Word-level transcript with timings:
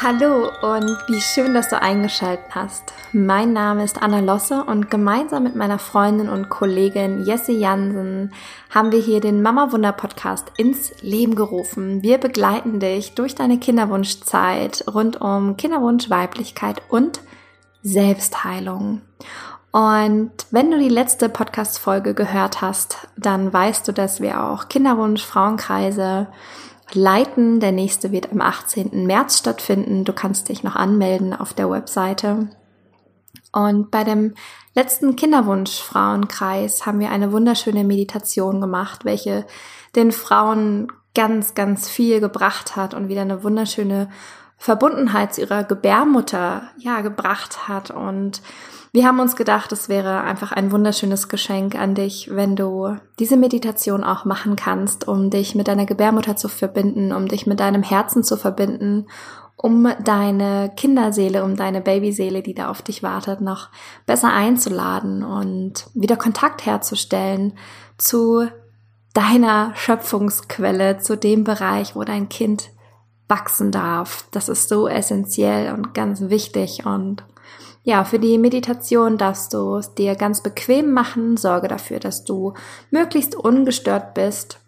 Hallo 0.00 0.52
und 0.62 0.96
wie 1.08 1.20
schön, 1.20 1.54
dass 1.54 1.70
du 1.70 1.82
eingeschaltet 1.82 2.44
hast. 2.54 2.92
Mein 3.12 3.52
Name 3.52 3.82
ist 3.82 4.00
Anna 4.00 4.20
Losse 4.20 4.62
und 4.62 4.92
gemeinsam 4.92 5.42
mit 5.42 5.56
meiner 5.56 5.80
Freundin 5.80 6.28
und 6.28 6.48
Kollegin 6.48 7.24
Jesse 7.24 7.50
Jansen 7.50 8.32
haben 8.70 8.92
wir 8.92 9.00
hier 9.00 9.18
den 9.18 9.42
Mama 9.42 9.72
Wunder 9.72 9.90
Podcast 9.90 10.52
ins 10.56 10.92
Leben 11.02 11.34
gerufen. 11.34 12.00
Wir 12.04 12.18
begleiten 12.18 12.78
dich 12.78 13.16
durch 13.16 13.34
deine 13.34 13.58
Kinderwunschzeit 13.58 14.84
rund 14.86 15.20
um 15.20 15.56
Kinderwunsch, 15.56 16.08
Weiblichkeit 16.08 16.80
und 16.88 17.20
Selbstheilung. 17.82 19.00
Und 19.78 20.32
wenn 20.50 20.72
du 20.72 20.78
die 20.80 20.88
letzte 20.88 21.28
Podcast-Folge 21.28 22.12
gehört 22.12 22.60
hast, 22.60 23.06
dann 23.16 23.52
weißt 23.52 23.86
du, 23.86 23.92
dass 23.92 24.20
wir 24.20 24.42
auch 24.42 24.68
Kinderwunsch, 24.68 25.24
Frauenkreise, 25.24 26.26
leiten. 26.94 27.60
Der 27.60 27.70
nächste 27.70 28.10
wird 28.10 28.32
am 28.32 28.40
18. 28.40 29.06
März 29.06 29.38
stattfinden. 29.38 30.02
Du 30.04 30.12
kannst 30.12 30.48
dich 30.48 30.64
noch 30.64 30.74
anmelden 30.74 31.32
auf 31.32 31.54
der 31.54 31.70
Webseite. 31.70 32.48
Und 33.52 33.92
bei 33.92 34.02
dem 34.02 34.34
letzten 34.74 35.14
Kinderwunsch 35.14 35.80
Frauenkreis 35.80 36.84
haben 36.84 36.98
wir 36.98 37.10
eine 37.10 37.30
wunderschöne 37.30 37.84
Meditation 37.84 38.60
gemacht, 38.60 39.04
welche 39.04 39.46
den 39.94 40.10
Frauen 40.10 40.88
ganz, 41.14 41.54
ganz 41.54 41.88
viel 41.88 42.18
gebracht 42.18 42.74
hat 42.74 42.94
und 42.94 43.08
wieder 43.08 43.22
eine 43.22 43.44
wunderschöne 43.44 44.10
Verbundenheit 44.56 45.34
zu 45.34 45.42
ihrer 45.42 45.62
Gebärmutter, 45.62 46.62
ja, 46.78 47.00
gebracht 47.00 47.68
hat 47.68 47.92
und 47.92 48.42
wir 48.92 49.06
haben 49.06 49.20
uns 49.20 49.36
gedacht, 49.36 49.70
es 49.72 49.88
wäre 49.88 50.22
einfach 50.22 50.52
ein 50.52 50.72
wunderschönes 50.72 51.28
Geschenk 51.28 51.74
an 51.74 51.94
dich, 51.94 52.30
wenn 52.32 52.56
du 52.56 52.96
diese 53.18 53.36
Meditation 53.36 54.02
auch 54.02 54.24
machen 54.24 54.56
kannst, 54.56 55.06
um 55.06 55.30
dich 55.30 55.54
mit 55.54 55.68
deiner 55.68 55.86
Gebärmutter 55.86 56.36
zu 56.36 56.48
verbinden, 56.48 57.12
um 57.12 57.28
dich 57.28 57.46
mit 57.46 57.60
deinem 57.60 57.82
Herzen 57.82 58.24
zu 58.24 58.36
verbinden, 58.36 59.06
um 59.56 59.88
deine 60.02 60.72
Kinderseele, 60.76 61.44
um 61.44 61.56
deine 61.56 61.80
Babyseele, 61.80 62.42
die 62.42 62.54
da 62.54 62.70
auf 62.70 62.80
dich 62.80 63.02
wartet, 63.02 63.40
noch 63.40 63.68
besser 64.06 64.32
einzuladen 64.32 65.24
und 65.24 65.88
wieder 65.94 66.16
Kontakt 66.16 66.64
herzustellen 66.64 67.54
zu 67.98 68.46
deiner 69.14 69.72
Schöpfungsquelle, 69.74 70.98
zu 70.98 71.16
dem 71.16 71.42
Bereich, 71.42 71.96
wo 71.96 72.04
dein 72.04 72.28
Kind 72.28 72.70
wachsen 73.26 73.72
darf. 73.72 74.28
Das 74.30 74.48
ist 74.48 74.68
so 74.68 74.88
essentiell 74.88 75.74
und 75.74 75.92
ganz 75.92 76.20
wichtig 76.22 76.86
und 76.86 77.24
ja, 77.88 78.04
für 78.04 78.18
die 78.18 78.36
Meditation 78.36 79.16
darfst 79.16 79.54
du 79.54 79.76
es 79.76 79.94
dir 79.94 80.14
ganz 80.14 80.42
bequem 80.42 80.92
machen. 80.92 81.38
Sorge 81.38 81.68
dafür, 81.68 82.00
dass 82.00 82.22
du 82.22 82.52
möglichst 82.90 83.34
ungestört 83.34 84.12
bist. 84.12 84.60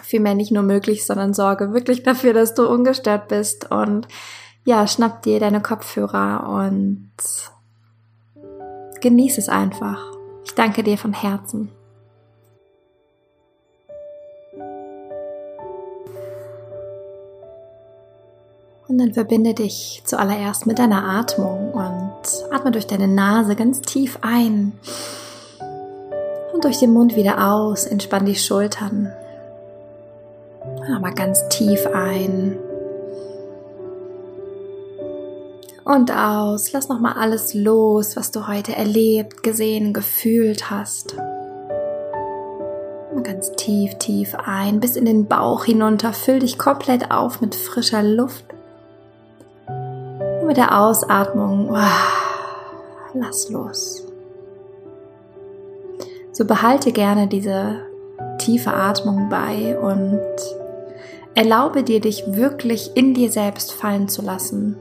Vielmehr 0.00 0.34
nicht 0.34 0.50
nur 0.50 0.62
möglich, 0.62 1.04
sondern 1.04 1.34
sorge 1.34 1.74
wirklich 1.74 2.04
dafür, 2.04 2.32
dass 2.32 2.54
du 2.54 2.66
ungestört 2.66 3.28
bist. 3.28 3.70
Und 3.70 4.08
ja, 4.64 4.86
schnapp 4.86 5.20
dir 5.20 5.38
deine 5.38 5.60
Kopfhörer 5.60 6.48
und 6.48 7.12
genieß 9.02 9.36
es 9.36 9.50
einfach. 9.50 10.02
Ich 10.46 10.54
danke 10.54 10.82
dir 10.82 10.96
von 10.96 11.12
Herzen. 11.12 11.70
Und 18.88 18.96
dann 18.96 19.12
verbinde 19.12 19.52
dich 19.52 20.02
zuallererst 20.06 20.66
mit 20.66 20.78
deiner 20.78 21.04
Atmung 21.04 21.72
und 21.72 22.50
atme 22.50 22.70
durch 22.70 22.86
deine 22.86 23.06
Nase 23.06 23.54
ganz 23.54 23.82
tief 23.82 24.18
ein 24.22 24.72
und 26.54 26.64
durch 26.64 26.78
den 26.78 26.94
Mund 26.94 27.14
wieder 27.14 27.52
aus. 27.52 27.84
Entspann 27.84 28.24
die 28.24 28.34
Schultern. 28.34 29.12
Nochmal 30.88 31.12
ganz 31.12 31.46
tief 31.50 31.86
ein 31.86 32.58
und 35.84 36.10
aus. 36.10 36.72
Lass 36.72 36.88
nochmal 36.88 37.14
alles 37.18 37.52
los, 37.52 38.16
was 38.16 38.30
du 38.30 38.46
heute 38.46 38.74
erlebt, 38.74 39.42
gesehen, 39.42 39.92
gefühlt 39.92 40.70
hast. 40.70 41.14
Ganz 43.22 43.52
tief, 43.56 43.94
tief 43.96 44.34
ein, 44.34 44.80
bis 44.80 44.96
in 44.96 45.04
den 45.04 45.26
Bauch 45.26 45.64
hinunter. 45.64 46.14
Füll 46.14 46.38
dich 46.38 46.56
komplett 46.56 47.10
auf 47.10 47.42
mit 47.42 47.54
frischer 47.54 48.02
Luft 48.02 48.44
mit 50.48 50.56
der 50.56 50.80
Ausatmung, 50.80 51.76
lass 53.12 53.50
los. 53.50 54.06
So 56.32 56.46
behalte 56.46 56.90
gerne 56.90 57.28
diese 57.28 57.80
tiefe 58.38 58.72
Atmung 58.72 59.28
bei 59.28 59.78
und 59.78 60.20
erlaube 61.34 61.82
dir, 61.82 62.00
dich 62.00 62.24
wirklich 62.26 62.92
in 62.96 63.12
dir 63.12 63.30
selbst 63.30 63.72
fallen 63.72 64.08
zu 64.08 64.22
lassen. 64.22 64.78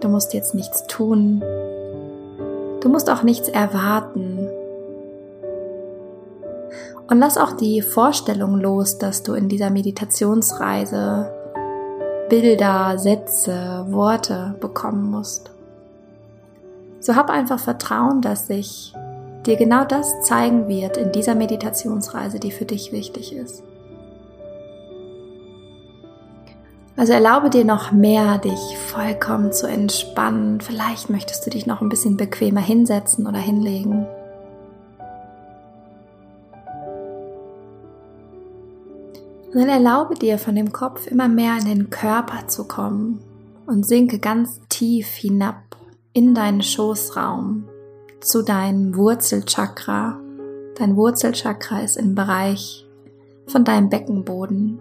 Du 0.00 0.08
musst 0.08 0.34
jetzt 0.34 0.54
nichts 0.54 0.86
tun. 0.86 1.42
Du 2.80 2.88
musst 2.90 3.08
auch 3.08 3.22
nichts 3.22 3.48
erwarten. 3.48 4.48
Und 7.08 7.18
lass 7.18 7.38
auch 7.38 7.52
die 7.52 7.80
Vorstellung 7.80 8.60
los, 8.60 8.98
dass 8.98 9.22
du 9.22 9.32
in 9.32 9.48
dieser 9.48 9.70
Meditationsreise 9.70 11.32
Bilder, 12.28 12.98
Sätze, 12.98 13.86
Worte 13.88 14.56
bekommen 14.60 15.10
musst. 15.10 15.50
So 17.00 17.14
hab 17.14 17.30
einfach 17.30 17.58
Vertrauen, 17.58 18.20
dass 18.20 18.48
sich 18.48 18.92
dir 19.46 19.56
genau 19.56 19.84
das 19.84 20.22
zeigen 20.22 20.66
wird 20.68 20.96
in 20.96 21.12
dieser 21.12 21.34
Meditationsreise, 21.34 22.40
die 22.40 22.50
für 22.50 22.64
dich 22.64 22.92
wichtig 22.92 23.34
ist. 23.34 23.62
Also 26.96 27.12
erlaube 27.12 27.50
dir 27.50 27.64
noch 27.64 27.92
mehr, 27.92 28.38
dich 28.38 28.78
vollkommen 28.78 29.52
zu 29.52 29.68
entspannen. 29.68 30.60
Vielleicht 30.60 31.10
möchtest 31.10 31.44
du 31.46 31.50
dich 31.50 31.66
noch 31.66 31.82
ein 31.82 31.90
bisschen 31.90 32.16
bequemer 32.16 32.62
hinsetzen 32.62 33.26
oder 33.26 33.38
hinlegen. 33.38 34.06
Dann 39.56 39.68
erlaube 39.68 40.14
dir 40.14 40.38
von 40.38 40.54
dem 40.54 40.72
Kopf 40.72 41.06
immer 41.06 41.28
mehr 41.28 41.56
in 41.58 41.66
den 41.66 41.90
Körper 41.90 42.48
zu 42.48 42.64
kommen 42.64 43.20
und 43.66 43.86
sinke 43.86 44.18
ganz 44.18 44.60
tief 44.68 45.06
hinab 45.08 45.76
in 46.12 46.34
deinen 46.34 46.62
Schoßraum 46.62 47.64
zu 48.20 48.42
deinem 48.42 48.96
Wurzelchakra. 48.96 50.20
Dein 50.76 50.96
Wurzelchakra 50.96 51.80
ist 51.80 51.96
im 51.96 52.14
Bereich 52.14 52.86
von 53.46 53.64
deinem 53.64 53.88
Beckenboden. 53.88 54.80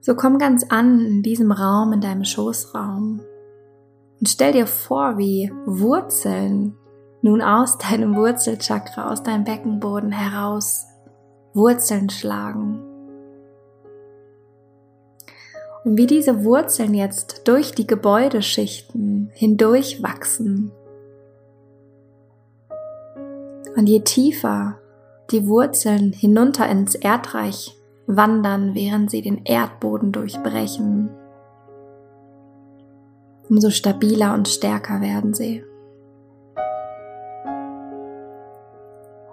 So 0.00 0.14
komm 0.14 0.38
ganz 0.38 0.64
an 0.68 1.04
in 1.04 1.22
diesem 1.22 1.50
Raum, 1.50 1.92
in 1.92 2.00
deinem 2.00 2.24
Schoßraum 2.24 3.20
und 4.20 4.28
stell 4.28 4.52
dir 4.52 4.66
vor, 4.66 5.18
wie 5.18 5.52
Wurzeln 5.66 6.76
nun 7.22 7.42
aus 7.42 7.78
deinem 7.78 8.16
Wurzelchakra, 8.16 9.10
aus 9.10 9.22
deinem 9.22 9.44
Beckenboden 9.44 10.12
heraus 10.12 10.86
Wurzeln 11.54 12.10
schlagen. 12.10 12.80
Und 15.84 15.96
wie 15.96 16.06
diese 16.06 16.44
Wurzeln 16.44 16.94
jetzt 16.94 17.48
durch 17.48 17.72
die 17.72 17.86
Gebäudeschichten 17.86 19.30
hindurch 19.34 20.02
wachsen. 20.02 20.72
Und 23.76 23.88
je 23.88 24.00
tiefer 24.00 24.78
die 25.30 25.46
Wurzeln 25.46 26.12
hinunter 26.12 26.68
ins 26.68 26.94
Erdreich 26.94 27.76
wandern, 28.06 28.74
während 28.74 29.10
sie 29.10 29.22
den 29.22 29.44
Erdboden 29.44 30.12
durchbrechen, 30.12 31.10
umso 33.48 33.70
stabiler 33.70 34.34
und 34.34 34.48
stärker 34.48 35.00
werden 35.00 35.34
sie. 35.34 35.64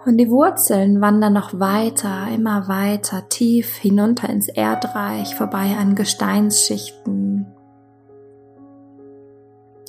Und 0.06 0.18
die 0.18 0.30
Wurzeln 0.30 1.00
wandern 1.00 1.34
noch 1.34 1.60
weiter, 1.60 2.28
immer 2.34 2.68
weiter, 2.68 3.30
tief 3.30 3.76
hinunter 3.78 4.30
ins 4.30 4.50
Erdreich, 4.50 5.36
vorbei 5.36 5.78
an 5.80 5.96
Gesteinsschichten, 5.96 7.46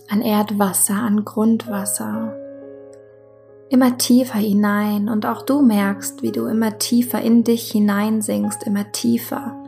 an 0.09 0.23
Erdwasser, 0.23 0.95
an 0.95 1.25
Grundwasser. 1.25 2.37
Immer 3.71 3.99
tiefer 3.99 4.39
hinein 4.39 5.09
und 5.09 5.27
auch 5.27 5.43
du 5.43 5.63
merkst, 5.63 6.23
wie 6.23 6.31
du 6.31 6.47
immer 6.47 6.79
tiefer 6.79 7.21
in 7.21 7.43
dich 7.43 7.73
hineinsinkst, 7.73 8.63
immer 8.65 8.93
tiefer 8.93 9.61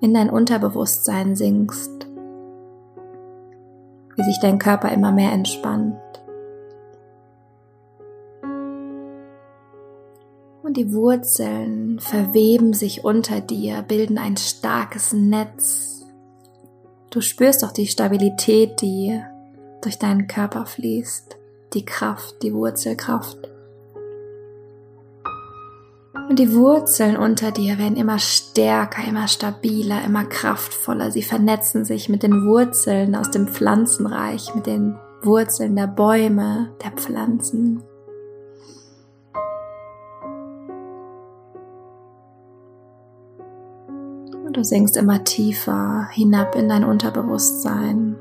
in 0.00 0.12
dein 0.14 0.28
Unterbewusstsein 0.28 1.36
sinkst, 1.36 2.06
wie 4.16 4.22
sich 4.22 4.38
dein 4.40 4.58
Körper 4.58 4.90
immer 4.90 5.12
mehr 5.12 5.32
entspannt. 5.32 5.96
Die 10.80 10.94
Wurzeln 10.94 12.00
verweben 12.00 12.72
sich 12.72 13.04
unter 13.04 13.42
dir, 13.42 13.82
bilden 13.82 14.16
ein 14.16 14.38
starkes 14.38 15.12
Netz. 15.12 16.06
Du 17.10 17.20
spürst 17.20 17.66
auch 17.66 17.72
die 17.72 17.86
Stabilität, 17.86 18.80
die 18.80 19.20
durch 19.82 19.98
deinen 19.98 20.26
Körper 20.26 20.64
fließt, 20.64 21.36
die 21.74 21.84
Kraft, 21.84 22.42
die 22.42 22.54
Wurzelkraft. 22.54 23.36
Und 26.30 26.38
die 26.38 26.54
Wurzeln 26.54 27.18
unter 27.18 27.50
dir 27.50 27.76
werden 27.76 27.98
immer 27.98 28.18
stärker, 28.18 29.06
immer 29.06 29.28
stabiler, 29.28 30.02
immer 30.02 30.24
kraftvoller. 30.24 31.10
Sie 31.10 31.22
vernetzen 31.22 31.84
sich 31.84 32.08
mit 32.08 32.22
den 32.22 32.46
Wurzeln 32.46 33.14
aus 33.16 33.30
dem 33.30 33.48
Pflanzenreich, 33.48 34.54
mit 34.54 34.64
den 34.64 34.96
Wurzeln 35.20 35.76
der 35.76 35.88
Bäume, 35.88 36.74
der 36.82 36.92
Pflanzen. 36.92 37.82
Du 44.60 44.64
sinkst 44.64 44.96
immer 44.96 45.24
tiefer 45.24 46.08
hinab 46.12 46.54
in 46.54 46.68
dein 46.68 46.84
Unterbewusstsein. 46.84 48.16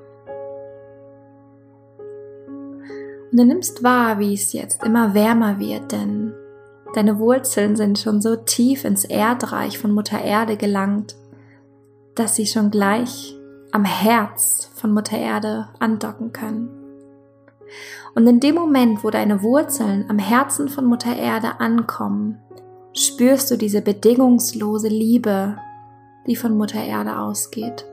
Und 3.32 3.38
du 3.38 3.46
nimmst 3.46 3.84
wahr, 3.84 4.20
wie 4.20 4.34
es 4.34 4.54
jetzt 4.54 4.84
immer 4.84 5.14
wärmer 5.14 5.60
wird, 5.60 5.92
denn 5.92 6.34
Deine 6.94 7.20
Wurzeln 7.20 7.76
sind 7.76 8.00
schon 8.00 8.20
so 8.20 8.36
tief 8.36 8.84
ins 8.84 9.06
Erdreich 9.06 9.78
von 9.78 9.92
Mutter 9.92 10.22
Erde 10.22 10.58
gelangt, 10.58 11.16
dass 12.16 12.36
sie 12.36 12.48
schon 12.48 12.72
gleich 12.72 13.36
am 13.72 13.86
Herz 13.86 14.72
von 14.74 14.92
Mutter 14.92 15.18
Erde 15.18 15.70
andocken 15.78 16.34
können. 16.34 16.70
Und 18.16 18.26
in 18.26 18.40
dem 18.40 18.56
Moment, 18.56 19.04
wo 19.04 19.12
deine 19.12 19.44
Wurzeln 19.44 20.06
am 20.10 20.18
Herzen 20.18 20.68
von 20.68 20.86
Mutter 20.86 21.16
Erde 21.16 21.60
ankommen, 21.60 22.40
spürst 22.94 23.52
du 23.52 23.56
diese 23.56 23.82
bedingungslose 23.84 24.88
Liebe, 24.88 25.58
die 26.30 26.38
von 26.38 26.58
Mutter 26.58 26.82
Erde 26.82 27.20
ausgeht. 27.20 27.86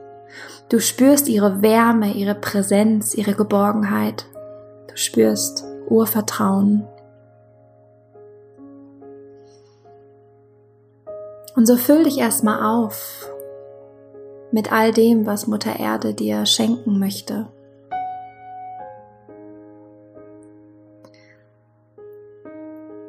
Du 0.69 0.79
spürst 0.79 1.27
ihre 1.27 1.61
Wärme, 1.61 2.13
ihre 2.13 2.35
Präsenz, 2.35 3.13
ihre 3.13 3.33
Geborgenheit. 3.33 4.25
Du 4.87 4.95
spürst 4.95 5.65
Urvertrauen, 5.89 6.87
Und 11.57 11.65
so 11.65 11.75
füll 11.75 12.03
dich 12.03 12.19
erstmal 12.19 12.63
auf 12.63 13.31
mit 14.51 14.71
all 14.71 14.91
dem, 14.93 15.25
was 15.25 15.47
Mutter 15.47 15.79
Erde 15.79 16.13
dir 16.13 16.45
schenken 16.45 16.99
möchte. 16.99 17.47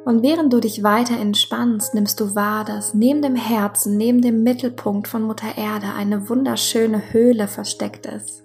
Und 0.09 0.23
während 0.23 0.51
du 0.51 0.59
dich 0.59 0.81
weiter 0.81 1.19
entspannst, 1.19 1.93
nimmst 1.93 2.19
du 2.19 2.33
wahr, 2.33 2.65
dass 2.65 2.95
neben 2.95 3.21
dem 3.21 3.35
Herzen, 3.35 3.95
neben 3.95 4.23
dem 4.23 4.41
Mittelpunkt 4.41 5.07
von 5.07 5.21
Mutter 5.21 5.55
Erde 5.55 5.93
eine 5.95 6.29
wunderschöne 6.29 7.13
Höhle 7.13 7.47
versteckt 7.47 8.07
ist. 8.07 8.41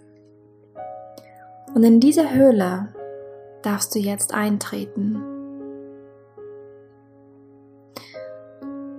Und 1.75 1.83
in 1.83 2.01
diese 2.01 2.35
Höhle 2.35 2.95
darfst 3.63 3.95
du 3.95 3.99
jetzt 3.99 4.35
eintreten. 4.35 5.23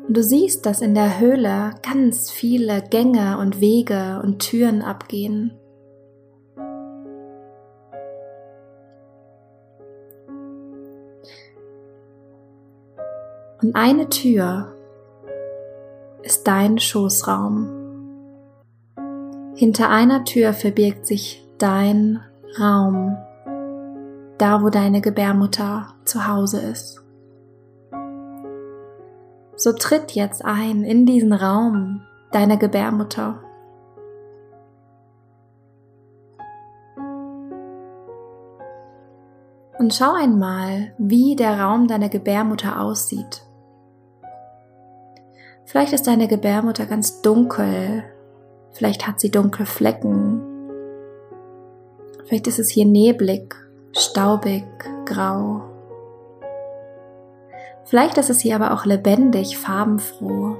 Und 0.07 0.17
du 0.17 0.23
siehst, 0.23 0.65
dass 0.65 0.81
in 0.81 0.95
der 0.95 1.19
Höhle 1.19 1.75
ganz 1.83 2.31
viele 2.31 2.81
Gänge 2.81 3.37
und 3.37 3.61
Wege 3.61 4.19
und 4.23 4.39
Türen 4.39 4.81
abgehen. 4.81 5.53
Und 13.61 13.75
eine 13.75 14.09
Tür 14.09 14.73
ist 16.23 16.47
dein 16.47 16.79
Schoßraum. 16.79 17.69
Hinter 19.55 19.89
einer 19.89 20.25
Tür 20.25 20.53
verbirgt 20.53 21.05
sich 21.05 21.47
dein 21.57 22.19
Raum, 22.59 23.15
da 24.37 24.61
wo 24.61 24.69
deine 24.69 25.01
Gebärmutter 25.01 25.93
zu 26.03 26.27
Hause 26.27 26.59
ist. 26.59 27.01
So 29.55 29.71
tritt 29.71 30.11
jetzt 30.11 30.43
ein 30.43 30.83
in 30.83 31.05
diesen 31.05 31.31
Raum 31.31 32.01
deiner 32.31 32.57
Gebärmutter. 32.57 33.44
Und 39.85 39.93
schau 39.93 40.13
einmal, 40.13 40.93
wie 40.97 41.35
der 41.35 41.59
Raum 41.59 41.87
deiner 41.87 42.09
Gebärmutter 42.09 42.81
aussieht. 42.81 43.43
Vielleicht 45.63 45.93
ist 45.93 46.07
deine 46.07 46.27
Gebärmutter 46.27 46.87
ganz 46.87 47.21
dunkel, 47.21 48.03
vielleicht 48.71 49.07
hat 49.07 49.19
sie 49.19 49.29
dunkle 49.29 49.67
Flecken, 49.67 50.41
vielleicht 52.25 52.47
ist 52.47 52.57
es 52.57 52.71
hier 52.71 52.87
neblig, 52.87 53.53
staubig, 53.95 54.65
grau. 55.05 55.61
Vielleicht 57.83 58.17
ist 58.17 58.31
es 58.31 58.39
hier 58.39 58.55
aber 58.55 58.73
auch 58.73 58.85
lebendig, 58.85 59.59
farbenfroh. 59.59 60.55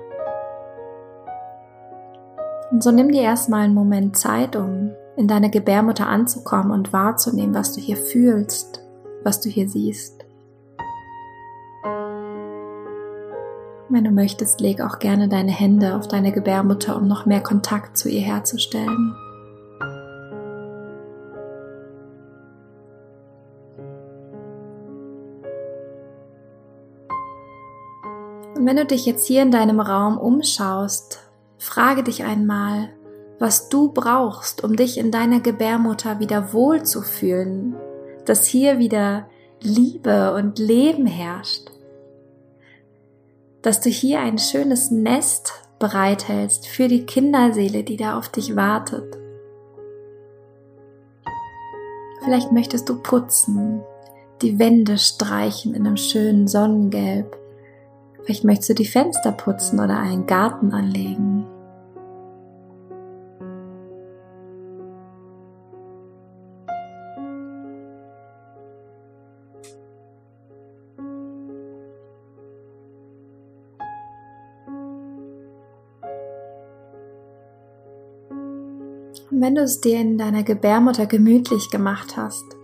Und 2.70 2.84
so 2.84 2.92
nimm 2.92 3.12
dir 3.12 3.24
erstmal 3.24 3.64
einen 3.64 3.74
Moment 3.74 4.18
Zeit, 4.18 4.56
um 4.56 4.92
in 5.16 5.28
deine 5.28 5.50
Gebärmutter 5.50 6.06
anzukommen 6.06 6.70
und 6.70 6.94
wahrzunehmen, 6.94 7.56
was 7.56 7.74
du 7.74 7.82
hier 7.82 7.98
fühlst, 7.98 8.85
was 9.26 9.42
du 9.42 9.50
hier 9.50 9.68
siehst. 9.68 10.24
Wenn 13.90 14.04
du 14.04 14.12
möchtest, 14.12 14.62
leg 14.62 14.82
auch 14.82 15.00
gerne 15.00 15.28
deine 15.28 15.52
Hände 15.52 15.96
auf 15.96 16.08
deine 16.08 16.32
Gebärmutter, 16.32 16.96
um 16.96 17.08
noch 17.08 17.26
mehr 17.26 17.42
Kontakt 17.42 17.98
zu 17.98 18.10
ihr 18.10 18.22
herzustellen. 18.22 19.16
Und 28.56 28.66
wenn 28.66 28.78
du 28.78 28.86
dich 28.86 29.06
jetzt 29.06 29.28
hier 29.28 29.42
in 29.42 29.52
deinem 29.52 29.80
Raum 29.80 30.18
umschaust, 30.18 31.20
frage 31.58 32.04
dich 32.04 32.24
einmal, 32.24 32.90
was 33.38 33.70
du 33.70 33.92
brauchst, 33.92 34.64
um 34.64 34.76
dich 34.76 34.98
in 34.98 35.12
deiner 35.12 35.42
Gebärmutter 35.42 36.20
wieder 36.20 36.54
wohlzufühlen, 36.54 37.76
dass 38.26 38.46
hier 38.46 38.80
wieder 38.80 39.28
Liebe 39.62 40.34
und 40.34 40.60
Leben 40.60 41.06
herrscht, 41.06 41.72
dass 43.62 43.82
du 43.82 43.90
hier 43.90 44.20
ein 44.20 44.38
schönes 44.38 44.92
Nest 44.92 45.54
bereithältst 45.80 46.68
für 46.68 46.88
die 46.88 47.06
Kinderseele, 47.06 47.84
die 47.84 47.98
da 47.98 48.18
auf 48.18 48.30
dich 48.30 48.56
wartet. 48.56 49.18
Vielleicht 52.24 52.52
möchtest 52.52 52.90
du 52.90 53.02
putzen, 53.02 53.82
die 54.42 54.60
Wände 54.60 54.98
streichen 54.98 55.74
in 55.74 55.86
einem 55.86 55.98
schönen 55.98 56.48
Sonnengelb 56.48 57.38
Vielleicht 58.26 58.44
möchtest 58.44 58.70
du 58.70 58.74
die 58.74 58.88
Fenster 58.88 59.32
putzen 59.32 59.80
oder 59.80 60.00
einen 60.00 60.26
Garten 60.26 60.74
anlegen. 60.74 61.46
Wenn 79.46 79.54
du 79.54 79.62
es 79.62 79.80
dir 79.80 80.00
in 80.00 80.18
deiner 80.18 80.42
Gebärmutter 80.42 81.06
gemütlich 81.06 81.70
gemacht 81.70 82.18
hast, 82.18 82.58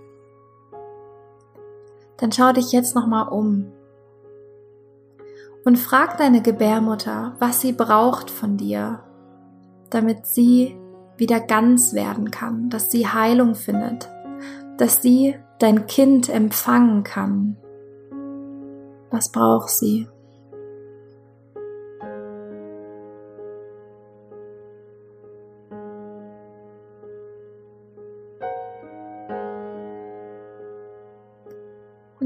dann 2.18 2.32
schau 2.32 2.54
dich 2.54 2.72
jetzt 2.72 2.96
nochmal 2.96 3.28
um 3.28 3.72
und 5.64 5.78
frag 5.78 6.18
deine 6.18 6.42
Gebärmutter, 6.42 7.36
was 7.38 7.62
sie 7.62 7.72
braucht 7.72 8.32
von 8.32 8.58
dir, 8.58 9.04
damit 9.92 10.26
sie 10.26 10.76
wieder 11.18 11.40
ganz 11.40 11.94
werden 11.94 12.32
kann, 12.32 12.72
dass 12.72 12.90
sie 12.90 13.06
Heilung 13.06 13.54
findet, 13.54 14.10
dass 14.80 15.04
sie 15.04 15.36
dein 15.60 15.86
Kind 15.86 16.30
empfangen 16.30 17.04
kann. 17.04 17.58
Was 19.12 19.32
braucht 19.32 19.70
sie? 19.70 20.08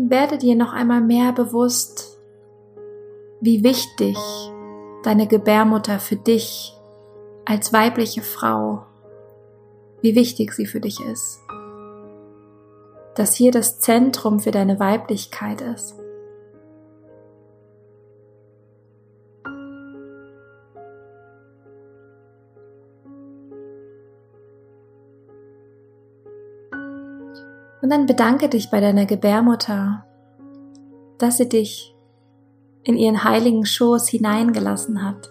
Werde 0.07 0.38
dir 0.38 0.55
noch 0.55 0.71
einmal 0.71 1.01
mehr 1.01 1.31
bewusst, 1.31 2.19
wie 3.41 3.63
wichtig 3.63 4.15
deine 5.01 5.25
Gebärmutter 5.25 5.97
für 5.97 6.15
dich 6.15 6.77
als 7.43 7.74
weibliche 7.74 8.21
Frau, 8.21 8.85
wie 10.01 10.13
wichtig 10.13 10.53
sie 10.53 10.67
für 10.67 10.79
dich 10.79 11.00
ist. 11.00 11.39
Dass 13.15 13.33
hier 13.33 13.51
das 13.51 13.79
Zentrum 13.79 14.39
für 14.39 14.51
deine 14.51 14.79
Weiblichkeit 14.79 15.62
ist. 15.62 15.95
Und 27.85 27.91
dann 27.91 28.07
bedanke 28.07 28.49
dich 28.49 28.71
bei 28.71 28.79
deiner 28.79 29.05
Gebärmutter, 29.05 30.03
dass 31.19 31.37
sie 31.37 31.47
dich 31.47 31.95
in 32.81 32.97
ihren 32.97 33.23
heiligen 33.23 33.63
Schoß 33.63 34.07
hineingelassen 34.07 35.07
hat. 35.07 35.29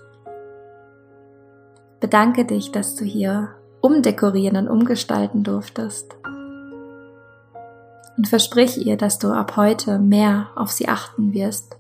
Bedanke 1.99 2.45
dich, 2.45 2.71
dass 2.71 2.95
du 2.95 3.05
hier 3.05 3.57
umdekorieren 3.81 4.57
und 4.57 4.69
umgestalten 4.69 5.43
durftest. 5.43 6.17
Und 8.17 8.29
versprich 8.29 8.87
ihr, 8.87 8.97
dass 8.97 9.19
du 9.19 9.33
ab 9.33 9.57
heute 9.57 9.99
mehr 9.99 10.51
auf 10.55 10.71
sie 10.71 10.87
achten 10.87 11.35
wirst. 11.35 11.77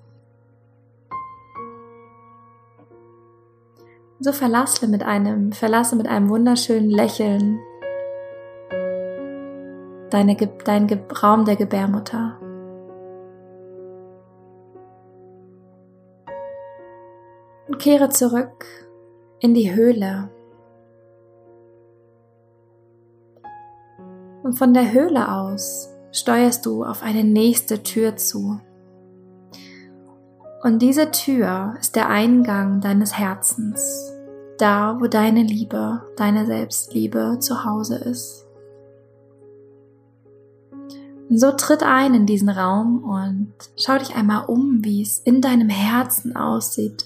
So 4.19 4.33
verlasse 4.33 4.89
mit 4.89 5.05
einem, 5.05 5.53
verlasse 5.53 5.95
mit 5.95 6.09
einem 6.09 6.29
wunderschönen 6.31 6.91
Lächeln 6.91 7.61
deine, 10.15 10.37
dein 10.65 10.89
Raum 11.23 11.45
der 11.45 11.57
Gebärmutter. 11.57 12.39
Und 17.67 17.79
kehre 17.79 18.11
zurück 18.11 18.65
in 19.41 19.55
die 19.55 19.75
Höhle. 19.75 20.31
Und 24.45 24.53
von 24.53 24.73
der 24.73 24.93
Höhle 24.93 25.33
aus 25.33 25.89
steuerst 26.13 26.65
du 26.65 26.85
auf 26.85 27.03
eine 27.03 27.25
nächste 27.25 27.83
Tür 27.83 28.17
zu. 28.17 28.61
Und 30.63 30.81
diese 30.81 31.11
Tür 31.11 31.75
ist 31.81 31.97
der 31.97 32.09
Eingang 32.09 32.81
deines 32.81 33.19
Herzens, 33.19 34.13
da 34.59 34.97
wo 35.01 35.09
deine 35.09 35.43
Liebe, 35.43 36.03
deine 36.17 36.47
Selbstliebe 36.47 37.39
zu 37.41 37.65
Hause 37.65 37.97
ist. 37.97 38.47
So 41.31 41.53
tritt 41.53 41.83
ein 41.83 42.15
in 42.15 42.27
diesen 42.27 42.49
Raum 42.51 43.03
und 43.03 43.55
schau 43.77 43.99
dich 43.99 44.15
einmal 44.15 44.45
um, 44.47 44.85
wie 44.85 45.03
es 45.03 45.19
in 45.21 45.41
deinem 45.41 45.69
Herzen 45.69 46.37
aussieht. 46.37 47.05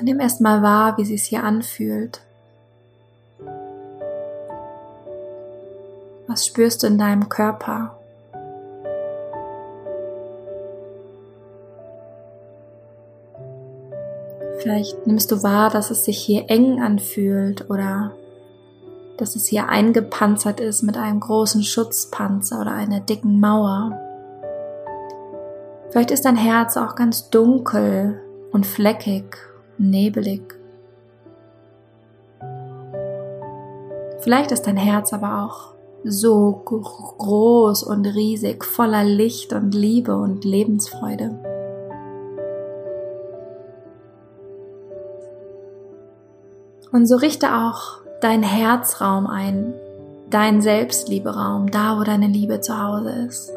Nimm 0.00 0.20
erstmal 0.20 0.62
wahr, 0.62 0.96
wie 0.96 1.14
es 1.14 1.24
hier 1.24 1.44
anfühlt. 1.44 2.22
Was 6.26 6.46
spürst 6.46 6.82
du 6.82 6.86
in 6.86 6.96
deinem 6.96 7.28
Körper? 7.28 7.97
Vielleicht 14.58 15.06
nimmst 15.06 15.30
du 15.30 15.42
wahr, 15.44 15.70
dass 15.70 15.90
es 15.90 16.04
sich 16.04 16.18
hier 16.18 16.46
eng 16.48 16.82
anfühlt 16.82 17.70
oder 17.70 18.12
dass 19.16 19.36
es 19.36 19.46
hier 19.46 19.68
eingepanzert 19.68 20.60
ist 20.60 20.82
mit 20.82 20.96
einem 20.96 21.20
großen 21.20 21.62
Schutzpanzer 21.62 22.60
oder 22.60 22.72
einer 22.72 23.00
dicken 23.00 23.38
Mauer. 23.40 23.98
Vielleicht 25.90 26.10
ist 26.10 26.24
dein 26.24 26.36
Herz 26.36 26.76
auch 26.76 26.96
ganz 26.96 27.30
dunkel 27.30 28.20
und 28.52 28.66
fleckig 28.66 29.36
und 29.78 29.90
nebelig. 29.90 30.42
Vielleicht 34.20 34.50
ist 34.50 34.66
dein 34.66 34.76
Herz 34.76 35.12
aber 35.12 35.44
auch 35.44 35.74
so 36.04 36.62
groß 36.64 37.84
und 37.84 38.06
riesig, 38.06 38.64
voller 38.64 39.04
Licht 39.04 39.52
und 39.52 39.74
Liebe 39.74 40.16
und 40.16 40.44
Lebensfreude. 40.44 41.47
Und 46.92 47.06
so 47.06 47.16
richte 47.16 47.54
auch 47.54 47.98
dein 48.20 48.42
Herzraum 48.42 49.26
ein, 49.26 49.74
dein 50.30 50.60
Selbstlieberaum, 50.60 51.70
da 51.70 51.98
wo 51.98 52.04
deine 52.04 52.26
Liebe 52.26 52.60
zu 52.60 52.80
Hause 52.80 53.10
ist. 53.26 53.52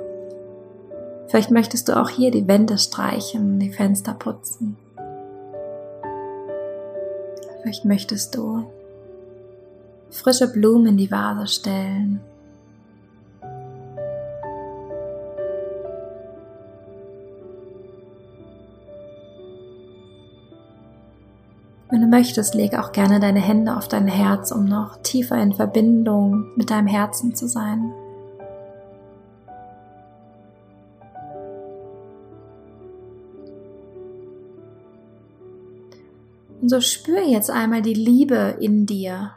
Vielleicht 1.27 1.51
möchtest 1.51 1.87
du 1.87 1.99
auch 1.99 2.09
hier 2.09 2.31
die 2.31 2.47
Wände 2.47 2.77
streichen, 2.77 3.59
die 3.59 3.71
Fenster 3.71 4.13
putzen. 4.13 4.77
Vielleicht 7.61 7.85
möchtest 7.85 8.35
du 8.35 8.65
frische 10.09 10.51
Blumen 10.51 10.87
in 10.87 10.97
die 10.97 11.11
Vase 11.11 11.47
stellen 11.47 12.21
Wenn 21.91 21.99
du 21.99 22.07
möchtest, 22.07 22.55
lege 22.55 22.81
auch 22.81 22.93
gerne 22.93 23.19
deine 23.19 23.41
Hände 23.41 23.75
auf 23.75 23.89
dein 23.89 24.07
Herz, 24.07 24.53
um 24.53 24.63
noch 24.63 25.01
tiefer 25.03 25.35
in 25.43 25.51
Verbindung 25.51 26.45
mit 26.55 26.69
deinem 26.69 26.87
Herzen 26.87 27.35
zu 27.35 27.49
sein. 27.49 27.91
Und 36.61 36.69
so 36.69 36.79
spür 36.79 37.23
jetzt 37.23 37.51
einmal 37.51 37.81
die 37.81 37.93
Liebe 37.93 38.55
in 38.61 38.85
dir, 38.85 39.31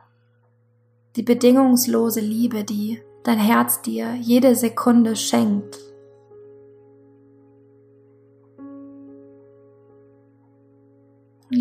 die 1.16 1.22
bedingungslose 1.24 2.20
Liebe, 2.20 2.62
die 2.62 3.00
dein 3.24 3.38
Herz 3.38 3.82
dir 3.82 4.14
jede 4.14 4.54
Sekunde 4.54 5.16
schenkt. 5.16 5.76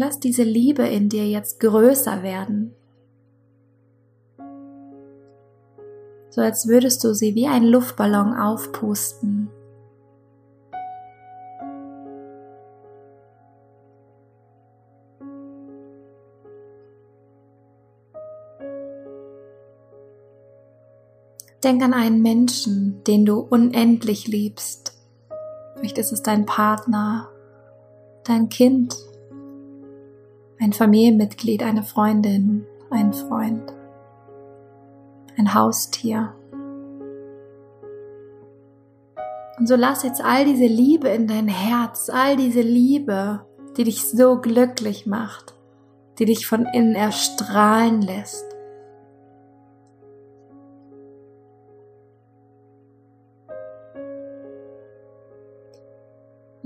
Lass 0.03 0.19
diese 0.19 0.43
Liebe 0.43 0.83
in 0.83 1.07
dir 1.07 1.25
jetzt 1.29 1.61
größer 1.61 2.23
werden. 2.23 2.75
So 6.29 6.41
als 6.41 6.67
würdest 6.67 7.03
du 7.03 7.13
sie 7.13 7.35
wie 7.35 7.47
ein 7.47 7.63
Luftballon 7.63 8.33
aufpusten. 8.33 9.49
Denk 21.63 21.81
an 21.81 21.93
einen 21.93 22.21
Menschen, 22.21 23.01
den 23.05 23.25
du 23.25 23.39
unendlich 23.39 24.27
liebst. 24.27 24.97
Vielleicht 25.77 25.97
ist 25.97 26.11
es 26.11 26.21
dein 26.21 26.45
Partner, 26.45 27.29
dein 28.25 28.49
Kind, 28.49 28.97
ein 30.63 30.71
Familienmitglied, 30.71 31.61
eine 31.61 31.83
Freundin, 31.83 32.65
ein 32.89 33.11
Freund, 33.11 33.73
ein 35.37 35.53
Haustier. 35.53 36.33
Und 39.59 39.67
so 39.67 39.75
lass 39.75 40.03
jetzt 40.03 40.23
all 40.23 40.45
diese 40.45 40.65
Liebe 40.65 41.09
in 41.09 41.27
dein 41.27 41.49
Herz, 41.49 42.09
all 42.09 42.37
diese 42.37 42.61
Liebe, 42.61 43.45
die 43.75 43.83
dich 43.83 44.03
so 44.03 44.39
glücklich 44.39 45.05
macht, 45.05 45.53
die 46.17 46.25
dich 46.25 46.47
von 46.47 46.65
innen 46.65 46.95
erstrahlen 46.95 48.01
lässt, 48.01 48.45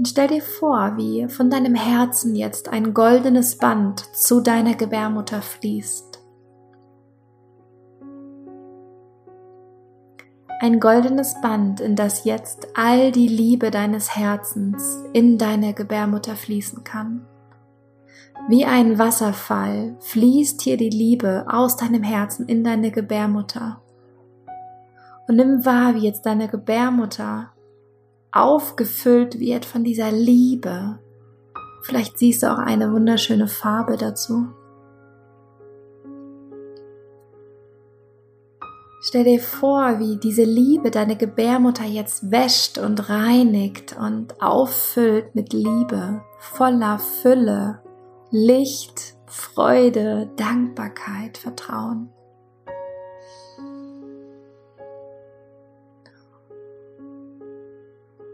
Und 0.07 0.11
stell 0.11 0.27
dir 0.29 0.41
vor, 0.41 0.93
wie 0.95 1.27
von 1.27 1.49
deinem 1.49 1.75
Herzen 1.75 2.33
jetzt 2.33 2.69
ein 2.69 2.93
goldenes 2.93 3.57
Band 3.57 3.99
zu 4.15 4.39
deiner 4.39 4.73
Gebärmutter 4.73 5.41
fließt. 5.41 6.21
Ein 10.61 10.79
goldenes 10.79 11.35
Band, 11.41 11.81
in 11.81 11.97
das 11.97 12.23
jetzt 12.23 12.69
all 12.73 13.11
die 13.11 13.27
Liebe 13.27 13.69
deines 13.69 14.15
Herzens 14.15 15.03
in 15.11 15.37
deine 15.37 15.73
Gebärmutter 15.73 16.37
fließen 16.37 16.85
kann. 16.85 17.25
Wie 18.47 18.63
ein 18.63 18.97
Wasserfall 18.97 19.97
fließt 19.99 20.61
hier 20.61 20.77
die 20.77 20.89
Liebe 20.89 21.47
aus 21.49 21.75
deinem 21.75 22.03
Herzen 22.03 22.47
in 22.47 22.63
deine 22.63 22.91
Gebärmutter. 22.91 23.81
Und 25.27 25.35
nimm 25.35 25.65
wahr, 25.65 25.95
wie 25.95 26.05
jetzt 26.05 26.25
deine 26.25 26.47
Gebärmutter 26.47 27.51
aufgefüllt 28.37 29.39
wird 29.39 29.65
von 29.65 29.83
dieser 29.83 30.11
Liebe. 30.11 30.99
Vielleicht 31.81 32.17
siehst 32.17 32.43
du 32.43 32.51
auch 32.51 32.59
eine 32.59 32.91
wunderschöne 32.91 33.47
Farbe 33.47 33.97
dazu. 33.97 34.47
Stell 38.99 39.23
dir 39.23 39.39
vor, 39.39 39.99
wie 39.99 40.17
diese 40.17 40.43
Liebe 40.43 40.91
deine 40.91 41.15
Gebärmutter 41.15 41.85
jetzt 41.85 42.29
wäscht 42.29 42.77
und 42.77 43.09
reinigt 43.09 43.95
und 43.97 44.41
auffüllt 44.41 45.33
mit 45.33 45.53
Liebe, 45.53 46.21
voller 46.39 46.99
Fülle, 46.99 47.79
Licht, 48.31 49.15
Freude, 49.27 50.29
Dankbarkeit, 50.35 51.37
Vertrauen. 51.37 52.09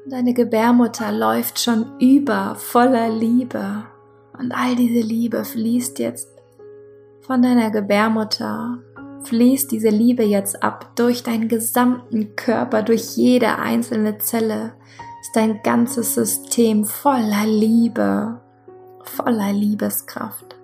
Deine 0.06 0.34
Gebärmutter 0.34 1.12
läuft 1.12 1.60
schon 1.60 1.98
über 2.00 2.56
voller 2.56 3.10
Liebe 3.10 3.86
und 4.38 4.52
all 4.52 4.76
diese 4.76 5.00
Liebe 5.00 5.46
fließt 5.46 6.00
jetzt 6.00 6.28
von 7.26 7.42
deiner 7.42 7.72
Gebärmutter 7.72 8.80
fließt 9.24 9.72
diese 9.72 9.88
Liebe 9.88 10.24
jetzt 10.24 10.62
ab 10.62 10.94
durch 10.98 11.24
deinen 11.24 11.48
gesamten 11.48 12.36
Körper, 12.36 12.84
durch 12.84 13.16
jede 13.16 13.60
einzelne 13.60 14.18
Zelle. 14.18 14.74
Ist 15.22 15.34
dein 15.36 15.62
ganzes 15.64 16.16
System 16.16 16.84
voller 16.84 17.46
Liebe, 17.46 18.42
voller 19.04 19.54
Liebeskraft. 19.54 20.58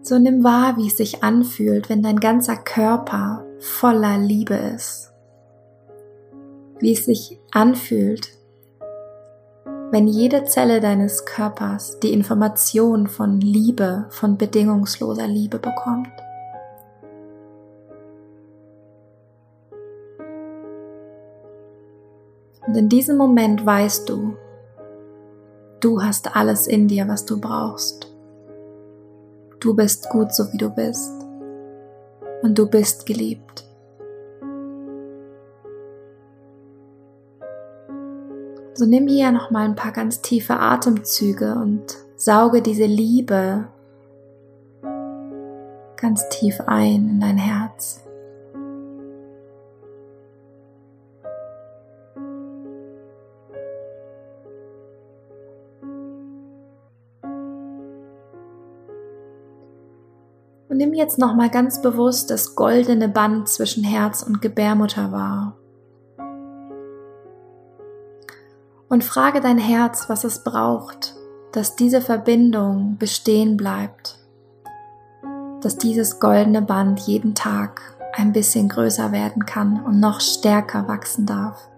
So 0.00 0.18
nimm 0.18 0.42
wahr, 0.42 0.78
wie 0.78 0.86
es 0.86 0.96
sich 0.96 1.22
anfühlt, 1.22 1.90
wenn 1.90 2.02
dein 2.02 2.18
ganzer 2.18 2.56
Körper 2.56 3.44
voller 3.60 4.18
Liebe 4.18 4.54
ist. 4.54 5.12
Wie 6.78 6.92
es 6.92 7.04
sich 7.04 7.38
anfühlt, 7.50 8.30
wenn 9.90 10.06
jede 10.06 10.44
Zelle 10.44 10.80
deines 10.80 11.24
Körpers 11.24 11.98
die 12.00 12.12
Information 12.12 13.06
von 13.06 13.40
Liebe, 13.40 14.06
von 14.10 14.36
bedingungsloser 14.36 15.26
Liebe 15.26 15.58
bekommt. 15.58 16.12
Und 22.66 22.74
in 22.76 22.88
diesem 22.90 23.16
Moment 23.16 23.64
weißt 23.64 24.08
du, 24.10 24.36
du 25.80 26.02
hast 26.02 26.36
alles 26.36 26.66
in 26.66 26.86
dir, 26.86 27.08
was 27.08 27.24
du 27.24 27.40
brauchst. 27.40 28.12
Du 29.58 29.74
bist 29.74 30.10
gut 30.10 30.34
so 30.34 30.52
wie 30.52 30.58
du 30.58 30.68
bist. 30.68 31.27
Und 32.42 32.58
du 32.58 32.68
bist 32.68 33.06
geliebt. 33.06 33.64
So 38.74 38.86
nimm 38.86 39.08
hier 39.08 39.32
nochmal 39.32 39.64
ein 39.64 39.74
paar 39.74 39.92
ganz 39.92 40.22
tiefe 40.22 40.54
Atemzüge 40.60 41.54
und 41.54 41.96
sauge 42.16 42.62
diese 42.62 42.86
Liebe 42.86 43.66
ganz 45.96 46.28
tief 46.28 46.60
ein 46.66 47.08
in 47.08 47.20
dein 47.20 47.36
Herz. 47.36 48.07
Nimm 60.78 60.94
jetzt 60.94 61.18
nochmal 61.18 61.50
ganz 61.50 61.82
bewusst 61.82 62.30
das 62.30 62.54
goldene 62.54 63.08
Band 63.08 63.48
zwischen 63.48 63.84
Herz 63.84 64.22
und 64.22 64.40
Gebärmutter 64.40 65.12
wahr. 65.12 65.58
und 68.88 69.04
frage 69.04 69.40
dein 69.40 69.58
Herz, 69.58 70.08
was 70.08 70.24
es 70.24 70.42
braucht, 70.42 71.14
dass 71.52 71.76
diese 71.76 72.00
Verbindung 72.00 72.96
bestehen 72.98 73.56
bleibt, 73.56 74.18
dass 75.60 75.76
dieses 75.76 76.20
goldene 76.20 76.62
Band 76.62 77.00
jeden 77.00 77.34
Tag 77.34 77.80
ein 78.14 78.32
bisschen 78.32 78.68
größer 78.68 79.12
werden 79.12 79.46
kann 79.46 79.84
und 79.84 80.00
noch 80.00 80.20
stärker 80.20 80.88
wachsen 80.88 81.26
darf. 81.26 81.68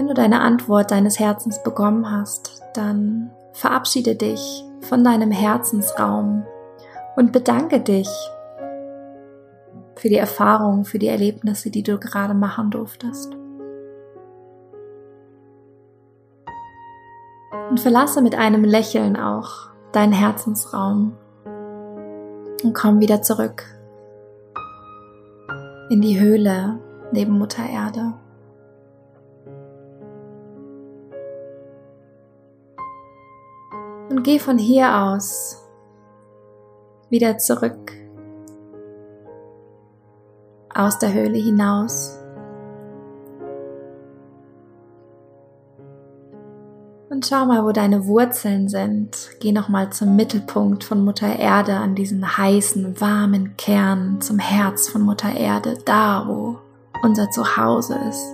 Wenn 0.00 0.06
du 0.06 0.14
deine 0.14 0.40
Antwort 0.40 0.92
deines 0.92 1.20
Herzens 1.20 1.62
bekommen 1.62 2.10
hast, 2.10 2.62
dann 2.72 3.30
verabschiede 3.52 4.14
dich 4.14 4.64
von 4.80 5.04
deinem 5.04 5.30
Herzensraum 5.30 6.46
und 7.16 7.32
bedanke 7.32 7.80
dich 7.80 8.08
für 9.96 10.08
die 10.08 10.16
Erfahrungen, 10.16 10.86
für 10.86 10.98
die 10.98 11.08
Erlebnisse, 11.08 11.70
die 11.70 11.82
du 11.82 11.98
gerade 11.98 12.32
machen 12.32 12.70
durftest. 12.70 13.36
Und 17.68 17.78
verlasse 17.78 18.22
mit 18.22 18.34
einem 18.34 18.64
Lächeln 18.64 19.18
auch 19.18 19.68
deinen 19.92 20.14
Herzensraum 20.14 21.12
und 22.64 22.72
komm 22.72 23.00
wieder 23.00 23.20
zurück 23.20 23.64
in 25.90 26.00
die 26.00 26.18
Höhle 26.18 26.78
neben 27.12 27.38
Mutter 27.38 27.68
Erde. 27.68 28.14
Und 34.10 34.24
geh 34.24 34.40
von 34.40 34.58
hier 34.58 34.92
aus 34.92 35.56
wieder 37.10 37.38
zurück 37.38 37.92
aus 40.74 40.98
der 40.98 41.12
Höhle 41.12 41.38
hinaus. 41.38 42.18
Und 47.08 47.24
schau 47.26 47.44
mal, 47.46 47.64
wo 47.64 47.70
deine 47.70 48.06
Wurzeln 48.06 48.68
sind. 48.68 49.30
Geh 49.38 49.52
nochmal 49.52 49.90
zum 49.92 50.16
Mittelpunkt 50.16 50.82
von 50.82 51.04
Mutter 51.04 51.38
Erde, 51.38 51.76
an 51.76 51.94
diesen 51.94 52.36
heißen, 52.36 53.00
warmen 53.00 53.56
Kern, 53.56 54.20
zum 54.20 54.40
Herz 54.40 54.88
von 54.88 55.02
Mutter 55.02 55.32
Erde, 55.32 55.78
da 55.84 56.24
wo 56.26 56.58
unser 57.02 57.30
Zuhause 57.30 57.96
ist. 58.08 58.26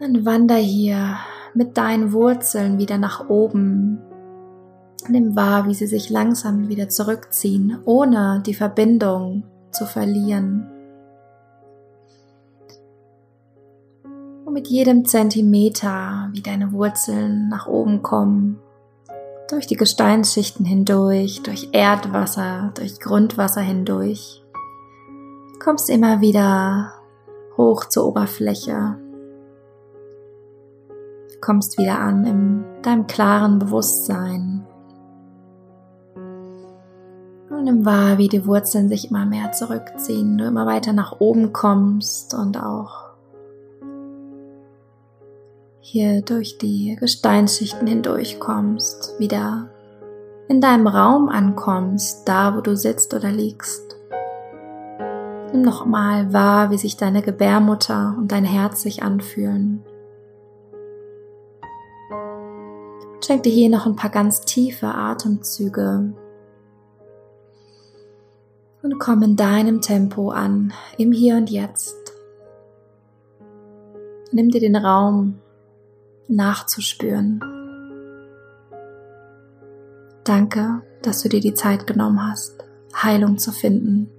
Dann 0.00 0.24
wander 0.26 0.56
hier 0.56 1.18
mit 1.54 1.76
deinen 1.76 2.12
Wurzeln 2.12 2.78
wieder 2.78 2.98
nach 2.98 3.28
oben. 3.28 3.98
Nimm 5.08 5.36
wahr, 5.36 5.66
wie 5.66 5.74
sie 5.74 5.86
sich 5.86 6.10
langsam 6.10 6.68
wieder 6.68 6.88
zurückziehen, 6.88 7.78
ohne 7.84 8.42
die 8.44 8.54
Verbindung 8.54 9.44
zu 9.70 9.86
verlieren. 9.86 10.66
Und 14.44 14.52
mit 14.52 14.68
jedem 14.68 15.04
Zentimeter, 15.04 16.30
wie 16.32 16.42
deine 16.42 16.72
Wurzeln 16.72 17.48
nach 17.48 17.66
oben 17.66 18.02
kommen, 18.02 18.58
durch 19.50 19.66
die 19.66 19.76
Gesteinsschichten 19.76 20.66
hindurch, 20.66 21.42
durch 21.42 21.70
Erdwasser, 21.72 22.72
durch 22.74 23.00
Grundwasser 23.00 23.62
hindurch, 23.62 24.42
kommst 25.58 25.88
immer 25.90 26.20
wieder 26.20 26.92
hoch 27.56 27.86
zur 27.86 28.06
Oberfläche, 28.06 28.96
kommst 31.40 31.78
wieder 31.78 31.98
an 31.98 32.24
in 32.24 32.64
deinem 32.82 33.06
klaren 33.06 33.58
Bewusstsein. 33.58 34.66
Und 37.50 37.64
nimm 37.64 37.84
wahr, 37.84 38.18
wie 38.18 38.28
die 38.28 38.46
Wurzeln 38.46 38.88
sich 38.88 39.10
immer 39.10 39.26
mehr 39.26 39.52
zurückziehen, 39.52 40.38
du 40.38 40.44
immer 40.44 40.66
weiter 40.66 40.92
nach 40.92 41.20
oben 41.20 41.52
kommst 41.52 42.34
und 42.34 42.56
auch 42.56 43.08
hier 45.80 46.20
durch 46.20 46.58
die 46.58 46.96
Gesteinsschichten 47.00 47.86
hindurch 47.86 48.38
kommst, 48.38 49.14
wieder 49.18 49.70
in 50.48 50.60
deinem 50.60 50.86
Raum 50.86 51.28
ankommst, 51.28 52.28
da 52.28 52.56
wo 52.56 52.60
du 52.60 52.76
sitzt 52.76 53.14
oder 53.14 53.30
liegst. 53.30 53.96
Nimm 55.52 55.62
nochmal 55.62 56.32
wahr, 56.32 56.70
wie 56.70 56.76
sich 56.76 56.98
deine 56.98 57.22
Gebärmutter 57.22 58.14
und 58.18 58.32
dein 58.32 58.44
Herz 58.44 58.82
sich 58.82 59.02
anfühlen. 59.02 59.82
Schenk 63.28 63.42
dir 63.42 63.52
hier 63.52 63.68
noch 63.68 63.84
ein 63.84 63.94
paar 63.94 64.08
ganz 64.08 64.40
tiefe 64.40 64.86
Atemzüge 64.86 66.14
und 68.82 68.98
komm 68.98 69.22
in 69.22 69.36
deinem 69.36 69.82
Tempo 69.82 70.30
an, 70.30 70.72
im 70.96 71.12
Hier 71.12 71.36
und 71.36 71.50
Jetzt. 71.50 71.94
Nimm 74.32 74.48
dir 74.48 74.60
den 74.60 74.76
Raum 74.76 75.40
nachzuspüren. 76.26 77.42
Danke, 80.24 80.80
dass 81.02 81.20
du 81.20 81.28
dir 81.28 81.40
die 81.40 81.52
Zeit 81.52 81.86
genommen 81.86 82.26
hast, 82.26 82.64
Heilung 82.94 83.36
zu 83.36 83.52
finden. 83.52 84.10